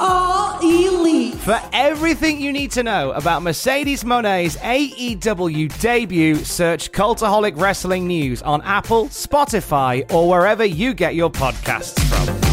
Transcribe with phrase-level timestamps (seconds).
[0.00, 1.34] are elite.
[1.34, 8.42] For everything you need to know about Mercedes Moné's AEW debut, search Cultaholic Wrestling News
[8.42, 12.50] on Apple, Spotify, or wherever you get your podcasts from.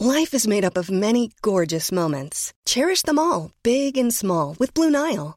[0.00, 2.52] Life is made up of many gorgeous moments.
[2.64, 5.36] Cherish them all, big and small, with Blue Nile.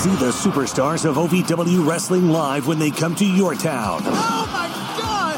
[0.00, 4.00] See the superstars of OVW Wrestling live when they come to your town.
[4.06, 4.49] Oh!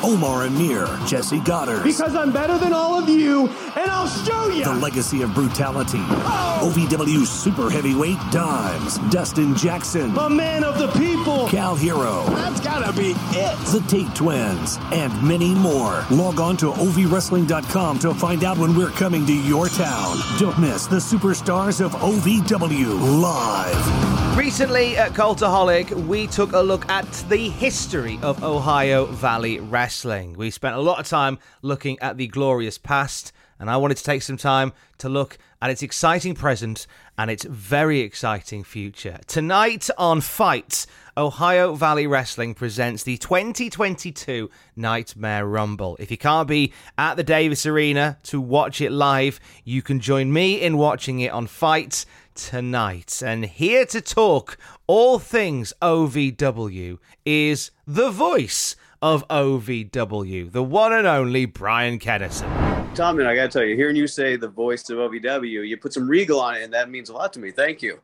[0.05, 1.85] Omar Amir, Jesse Godderz.
[1.85, 4.65] Because I'm better than all of you, and I'll show you!
[4.65, 6.01] The legacy of brutality.
[6.01, 6.73] Oh!
[6.75, 8.99] OVW Super Heavyweight Dimes.
[9.11, 10.17] Dustin Jackson.
[10.19, 11.47] A man of the people!
[11.47, 12.27] Kal Herro.
[12.35, 13.57] That's gotta be it!
[13.67, 14.79] The Tate Twins.
[14.91, 16.05] And many more.
[16.11, 20.19] Log on to OVWrestling.com to find out when we're coming to your town.
[20.39, 24.37] Don't miss the superstars of OVW live.
[24.37, 29.92] Recently at Cultaholic, we took a look at the history of Ohio Valley Wrestling.
[30.37, 33.31] We spent a lot of time looking at the glorious past,
[33.61, 36.87] and I wanted to take some time to look at its exciting present
[37.19, 39.19] and its very exciting future.
[39.27, 40.87] Tonight on FITE,
[41.17, 45.97] Ohio Valley Wrestling presents the 2022 Nightmare Rumble.
[46.01, 50.33] If you can't be at the Davis Arena to watch it live, you can join
[50.33, 53.23] me in watching it on FITE tonight.
[53.25, 54.57] And here to talk
[54.87, 62.95] all things OVW is the voice of OVW, the one and only Brian Kennison.
[62.95, 65.77] Tom, and I got to tell you, hearing you say the voice of OVW, you
[65.77, 67.51] put some regal on it, and that means a lot to me.
[67.51, 67.99] Thank you.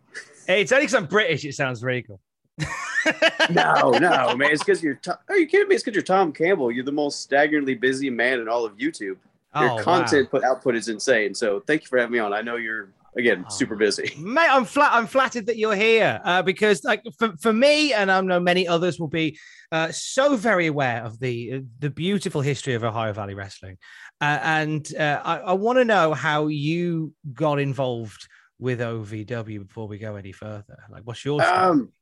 [0.47, 2.21] Hey, it's only because I'm British, it sounds regal.
[3.51, 4.51] no, no, man.
[4.51, 4.95] It's because you're.
[4.97, 5.77] Tom, are you kidding me?
[5.77, 6.73] It's because you're Tom Campbell.
[6.73, 9.17] You're the most staggeringly busy man in all of YouTube.
[9.55, 10.41] Your Oh, content wow.
[10.41, 11.35] put output is insane.
[11.35, 12.33] So thank you for having me on.
[12.33, 14.13] I know you're again super busy.
[14.19, 14.93] Mate, I'm flat.
[14.93, 18.67] I'm flattered that you're here uh, because, like, for, for me, and I know many
[18.69, 19.39] others will be
[19.73, 23.79] uh, so very aware of the the beautiful history of Ohio Valley Wrestling,
[24.21, 29.87] uh, and uh, I, I want to know how you got involved with OVW before
[29.87, 30.79] we go any further.
[30.91, 31.57] Like, what's your story?
[31.57, 31.93] Um,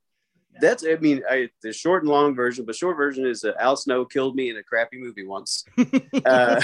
[0.60, 0.84] that's.
[0.84, 2.64] I mean, I, the short and long version.
[2.64, 5.64] But short version is uh, Al Snow killed me in a crappy movie once.
[6.24, 6.60] uh,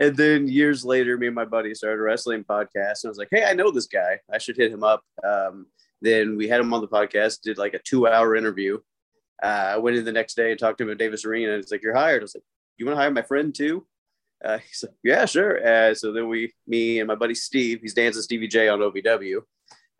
[0.00, 3.18] and then years later, me and my buddy started a wrestling podcast, and I was
[3.18, 4.20] like, "Hey, I know this guy.
[4.32, 5.66] I should hit him up." Um,
[6.02, 8.78] then we had him on the podcast, did like a two-hour interview.
[9.42, 11.62] Uh, I went in the next day and talked to him at Davis Arena, and
[11.62, 12.44] he's like, "You're hired." I was like,
[12.76, 13.86] "You want to hire my friend too?"
[14.44, 17.94] Uh, he's like, "Yeah, sure." Uh, so then we, me and my buddy Steve, he's
[17.94, 19.40] dancing Stevie J on OVW.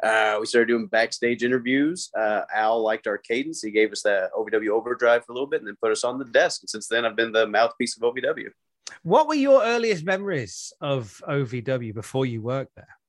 [0.02, 2.10] Uh, we started doing backstage interviews.
[2.16, 3.62] Uh, Al liked our cadence.
[3.62, 6.18] He gave us that OVW overdrive for a little bit and then put us on
[6.18, 6.62] the desk.
[6.62, 8.48] And since then, I've been the mouthpiece of OVW.
[9.02, 12.99] What were your earliest memories of OVW before you worked there?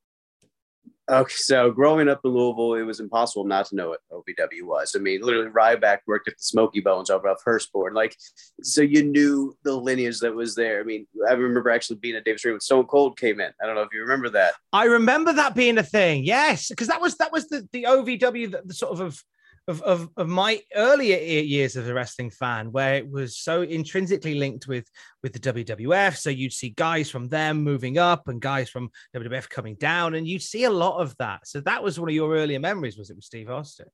[1.12, 4.96] Okay, so growing up in Louisville, it was impossible not to know what OVW was.
[4.96, 7.94] I mean, literally, Ryback worked at the Smokey Bones over off Hurstbourne.
[7.94, 8.16] Like,
[8.64, 10.80] so you knew the lineage that was there.
[10.80, 13.52] I mean, I remember actually being at Davis Arena when Stone Cold came in.
[13.62, 14.54] I don't know if you remember that.
[14.72, 16.24] I remember that being a thing.
[16.24, 19.22] Yes, because that was that was the the OVW that the sort of
[19.68, 24.36] of of, of, my earlier years as a wrestling fan, where it was so intrinsically
[24.36, 24.86] linked with
[25.24, 26.18] with the WWF.
[26.18, 30.28] So you'd see guys from them moving up and guys from WWF coming down, and
[30.28, 31.48] you'd see a lot of that.
[31.48, 32.98] So that was one of your earlier memories.
[32.98, 33.88] Was it with Steve Austin?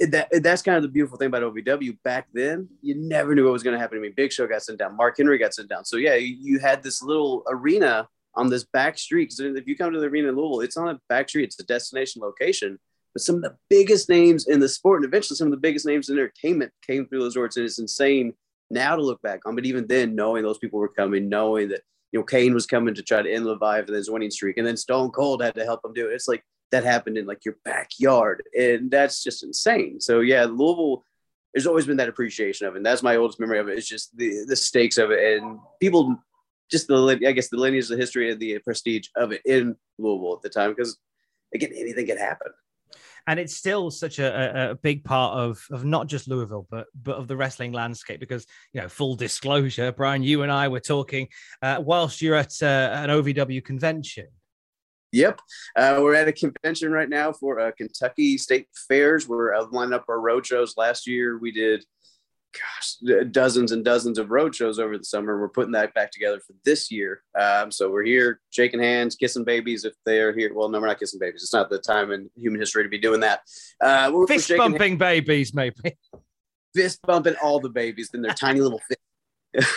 [0.00, 1.98] That that's kind of the beautiful thing about OVW.
[2.04, 3.98] Back then, you never knew what was going to happen.
[3.98, 5.84] I mean, Big Show got sent down, Mark Henry got sent down.
[5.84, 9.32] So yeah, you, you had this little arena on this back street.
[9.36, 11.44] Because if you come to the arena in Louisville, it's on a back street.
[11.44, 12.78] It's a destination location.
[13.14, 15.86] But some of the biggest names in the sport, and eventually some of the biggest
[15.86, 17.56] names in entertainment, came through those doors.
[17.56, 18.34] And it's insane
[18.70, 19.54] now to look back on.
[19.54, 21.80] But even then, knowing those people were coming, knowing that
[22.12, 25.10] you know Kane was coming to try to end Leviathan's winning streak, and then Stone
[25.10, 26.14] Cold had to help him do it.
[26.14, 30.00] It's like that happened in like your backyard, and that's just insane.
[30.00, 31.04] So yeah, Louisville.
[31.54, 32.78] there's always been that appreciation of it.
[32.78, 33.78] And that's my oldest memory of it.
[33.78, 36.18] It's just the the stakes of it and people
[36.70, 40.34] just the I guess the lineage, the history, and the prestige of it in Louisville
[40.36, 40.98] at the time because
[41.54, 42.52] again anything could happen.
[43.28, 47.16] And it's still such a, a, big part of, of not just Louisville, but but
[47.16, 48.20] of the wrestling landscape.
[48.20, 51.28] Because you know, full disclosure, Brian, you and I were talking
[51.60, 54.28] uh, whilst you're at uh, an OVW convention.
[55.12, 55.40] Yep,
[55.76, 59.28] uh, we're at a convention right now for uh, Kentucky State Fairs.
[59.28, 60.76] We're uh, lining up our road shows.
[60.78, 61.84] Last year we did
[62.52, 62.96] gosh,
[63.30, 65.40] dozens and dozens of road shows over the summer.
[65.40, 67.22] We're putting that back together for this year.
[67.38, 70.52] Um, so we're here shaking hands, kissing babies if they're here.
[70.54, 71.42] Well, no, we're not kissing babies.
[71.42, 73.40] It's not the time in human history to be doing that.
[73.80, 74.98] Uh, we're, Fist we're bumping hands.
[74.98, 75.96] babies, maybe.
[76.74, 79.00] Fist bumping all the babies in their tiny little fist.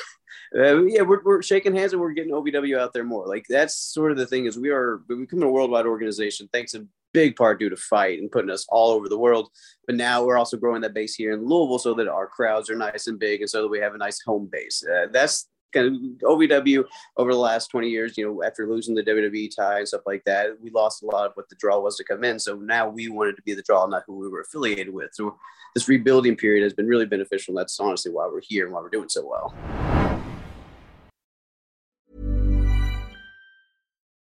[0.57, 3.27] uh, yeah, we're, we're shaking hands and we're getting OVW out there more.
[3.27, 6.73] Like that's sort of the thing is we are we becoming a worldwide organization thanks
[6.73, 9.49] in big part due to FITE and putting us all over the world.
[9.85, 12.75] But now we're also growing that base here in Louisville so that our crowds are
[12.75, 14.83] nice and big and so that we have a nice home base.
[14.85, 15.93] Uh, that's kind of
[16.29, 16.83] OVW
[17.17, 20.23] over the last 20 years, you know, after losing the WWE tie and stuff like
[20.25, 22.39] that, we lost a lot of what the draw was to come in.
[22.39, 25.11] So now we wanted to be the draw, not who we were affiliated with.
[25.13, 25.37] So
[25.73, 27.53] this rebuilding period has been really beneficial.
[27.53, 29.90] And that's honestly why we're here and why we're doing so well.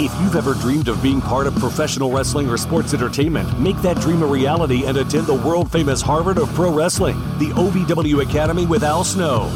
[0.00, 4.00] If you've ever dreamed of being part of professional wrestling or sports entertainment, make that
[4.00, 8.64] dream a reality and attend the world famous Harvard of Pro Wrestling, the OVW Academy
[8.64, 9.50] with Al Snow.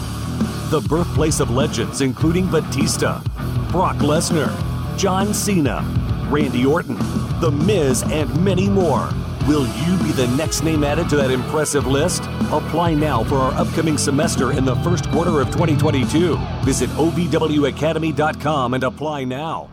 [0.71, 3.23] The birthplace of legends including Batista,
[3.71, 4.51] Brock Lesnar,
[4.99, 5.81] John Cena,
[6.29, 6.97] Randy Orton,
[7.41, 9.11] The Miz, and many more.
[9.47, 12.25] Will you be the next name added to that impressive list?
[12.51, 16.37] Apply now for our upcoming semester in the first quarter of 2022.
[16.65, 19.71] Visit OVWacademy.com and apply now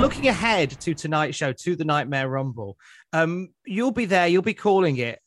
[0.00, 2.76] looking ahead to tonight's show, to the Nightmare Rumble,
[3.12, 5.20] um, you'll be there, you'll be calling it.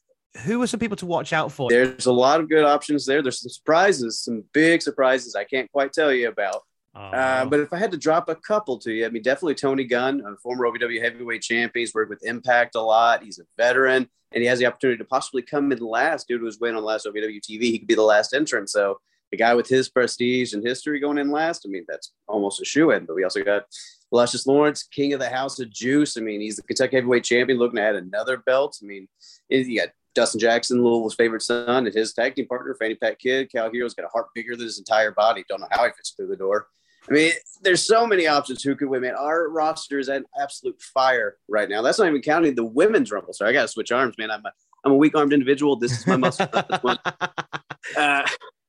[0.43, 1.69] Who are some people to watch out for?
[1.69, 3.21] There's a lot of good options there.
[3.21, 6.61] There's some surprises, some big surprises I can't quite tell you about.
[6.95, 6.99] Oh.
[6.99, 9.83] Uh, but if I had to drop a couple to you, I mean, definitely Tony
[9.83, 11.83] Gunn, a former OVW heavyweight champion.
[11.83, 13.23] He's worked with Impact a lot.
[13.23, 16.45] He's a veteran, and he has the opportunity to possibly come in last due to
[16.45, 17.61] his win on last OVW TV.
[17.63, 18.69] He could be the last entrant.
[18.69, 18.99] So
[19.31, 22.65] a guy with his prestige and history going in last, I mean, that's almost a
[22.65, 23.05] shoe in.
[23.05, 23.65] But we also got
[24.11, 26.17] Lucius Lawrence, king of the house of juice.
[26.17, 28.77] I mean, he's the Kentucky heavyweight champion looking to add another belt.
[28.81, 29.07] I mean,
[29.49, 33.51] you got Dustin Jackson, Louisville's favorite son, and his tag team partner, Fanny Pat Kid.
[33.51, 35.43] Kal Herro's got a heart bigger than his entire body.
[35.47, 36.67] Don't know how he fits through the door.
[37.09, 37.31] I mean,
[37.61, 39.15] there's so many options who could win, man.
[39.15, 41.81] Our roster is at absolute fire right now.
[41.81, 43.33] That's not even counting the women's rumble.
[43.33, 44.31] So I got to switch arms, man.
[44.31, 44.51] I'm a,
[44.83, 45.77] I'm a weak armed individual.
[45.77, 46.47] This is my muscle.
[47.97, 48.27] uh,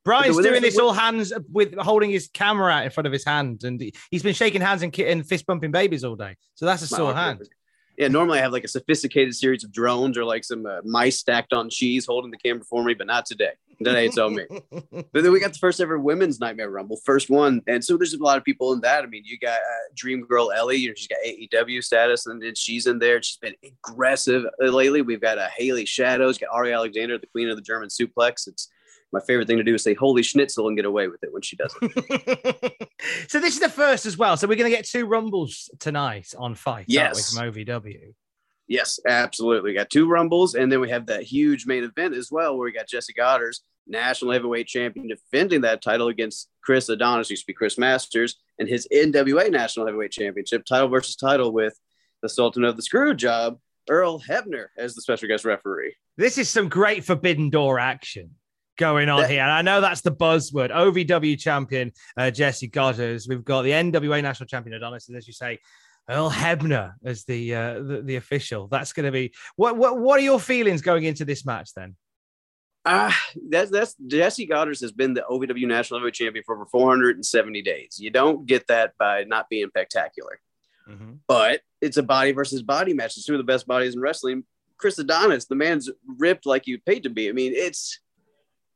[0.08, 3.62] Brian's doing this all hands with holding his camera out in front of his hand,
[3.64, 3.78] and
[4.10, 6.36] he's been shaking hands and, and fist bumping babies all day.
[6.54, 7.46] So that's a sore hand.
[7.98, 11.18] Yeah, normally I have like a sophisticated series of drones or like some uh, mice
[11.18, 13.50] stacked on cheese holding the camera for me, but not today.
[13.76, 14.46] Today it's all me.
[14.92, 18.14] but then we got the first ever women's Nightmare Rumble, first one, and so there's
[18.14, 19.04] a lot of people in that.
[19.04, 22.40] I mean, you got uh, Dream Girl Ellie, you know, she's got AEW status, and
[22.40, 23.22] then she's in there.
[23.22, 25.02] She's been aggressive lately.
[25.02, 28.46] We've got uh, Haley Shadows, got Ari Alexander, the Queen of the German Suplex.
[28.46, 28.68] It's
[29.12, 31.42] my favorite thing to do is say holy schnitzel and get away with it when
[31.42, 32.90] she does it.
[33.28, 34.36] so this is the first as well.
[34.36, 36.86] So we're going to get two rumbles tonight on FITE.
[36.88, 37.34] Yes.
[37.34, 38.14] From OVW.
[38.66, 39.70] Yes, absolutely.
[39.70, 42.66] We got two rumbles, and then we have that huge main event as well, where
[42.66, 47.46] we got Jesse Godderz, national heavyweight champion, defending that title against Chris Adonis, used to
[47.46, 51.78] be Chris Masters, and his NWA national heavyweight championship title versus title with
[52.20, 55.94] the Sultan of the Screw Job, Earl Hebner, as the special guest referee.
[56.18, 58.32] This is some great Forbidden Door action
[58.78, 59.42] going on here.
[59.42, 60.70] And I know that's the buzzword.
[60.70, 63.28] OVW champion uh, Jesse Godderz.
[63.28, 65.58] We've got the NWA national champion Adonis, and as you say,
[66.08, 68.66] Earl Hebner as the uh, the, the, official.
[68.68, 69.98] That's going to be what, what.
[69.98, 71.96] What are your feelings going into this match then?
[72.86, 76.64] Ah, uh, that's that's Jesse Godderz has been the OVW national heavyweight champion for over
[76.64, 77.98] 470 days.
[78.00, 80.40] You don't get that by not being spectacular.
[80.88, 81.14] Mm-hmm.
[81.26, 83.16] But it's a body versus body match.
[83.18, 84.44] It's two of the best bodies in wrestling.
[84.78, 87.28] Chris Adonis, the man's ripped like you paid to be.
[87.28, 88.00] I mean, it's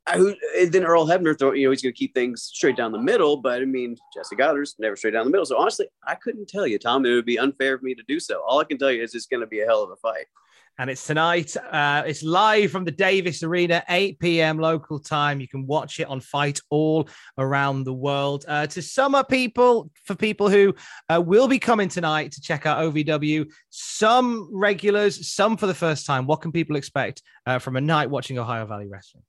[0.07, 0.35] I,
[0.69, 3.37] then Earl Hebner, throw, you know, he's going to keep things straight down the middle.
[3.37, 5.47] But I mean, Jesse Godderz never straight down the middle.
[5.47, 7.07] So honestly, I couldn't tell you, Tom.
[7.07, 8.43] It would be unfair for me to do so.
[8.47, 10.27] All I can tell you is it's going to be a hell of a fight.
[10.79, 11.55] And it's tonight.
[11.57, 14.59] Uh, it's live from the Davis Arena, 8 p.m.
[14.59, 15.39] local time.
[15.39, 18.47] You can watch it on FITE all around the world.
[18.49, 20.75] Uh, to up, people, for people who
[21.11, 26.07] uh, will be coming tonight to check out OVW, some regulars, some for the first
[26.07, 29.25] time, what can people expect uh, from a night watching Ohio Valley Wrestling?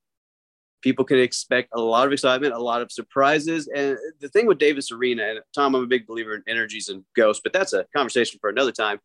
[0.84, 3.68] People can expect a lot of excitement, a lot of surprises.
[3.74, 7.04] And the thing with Davis Arena, and Tom, I'm a big believer in energies and
[7.16, 9.00] ghosts, but that's a conversation for another time.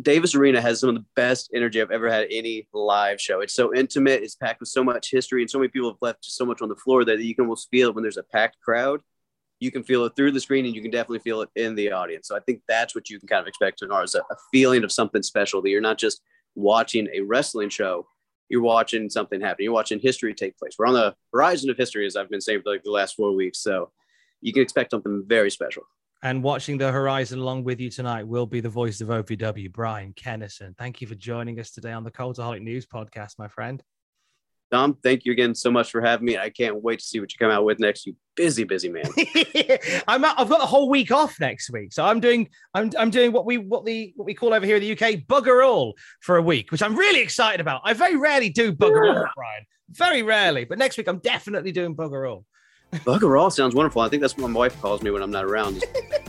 [0.00, 3.40] Davis Arena has some of the best energy I've ever had any live show.
[3.40, 6.24] It's so intimate, it's packed with so much history, and so many people have left
[6.24, 8.58] so much on the floor that you can almost feel it when there's a packed
[8.60, 9.00] crowd.
[9.58, 11.90] You can feel it through the screen, and you can definitely feel it in the
[11.92, 12.28] audience.
[12.28, 14.92] So I think that's what you can kind of expect to ours a feeling of
[14.92, 16.20] something special that you're not just
[16.54, 18.06] watching a wrestling show,
[18.48, 19.64] you're watching something happen.
[19.64, 20.74] You're watching history take place.
[20.78, 23.32] We're on the horizon of history, as I've been saying for like the last four
[23.32, 23.60] weeks.
[23.60, 23.90] So
[24.40, 25.82] you can expect something very special.
[26.22, 30.12] And watching the horizon along with you tonight will be the voice of OVW, Brian
[30.14, 30.76] Kennison.
[30.76, 33.82] Thank you for joining us today on the Cultaholic News Podcast, my friend.
[34.72, 36.36] Tom, thank you again so much for having me.
[36.36, 38.06] I can't wait to see what you come out with next.
[38.06, 39.04] You busy, busy man.
[40.08, 43.10] I'm out, I've got a whole week off next week, so I'm doing I'm I'm
[43.10, 45.94] doing what we what the what we call over here in the UK bugger all
[46.20, 47.82] for a week, which I'm really excited about.
[47.84, 49.64] I very rarely do bugger all, Brian.
[49.90, 52.44] Very rarely, but next week I'm definitely doing bugger all.
[52.92, 54.00] Bugger all sounds wonderful.
[54.00, 55.82] I think that's what my wife calls me when I'm not around.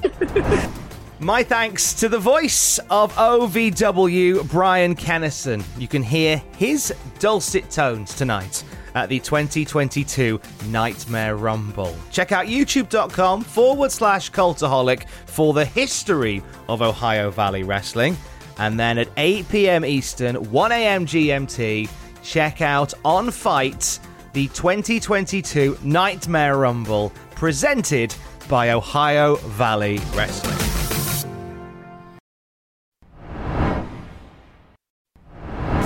[1.20, 5.64] My thanks to the voice of OVW, Brian Kennison.
[5.80, 11.96] You can hear his dulcet tones tonight at the 2022 Nightmare Rumble.
[12.12, 18.16] Check out youtube.com forward slash cultaholic for the history of Ohio Valley Wrestling.
[18.60, 19.86] And then at 8 p.m.
[19.86, 21.08] Eastern, 1 a.m.
[21.08, 21.90] GMT,
[22.22, 24.00] check out On FITE
[24.34, 28.14] the 2022 Nightmare Rumble presented
[28.48, 30.67] by Ohio Valley Wrestling.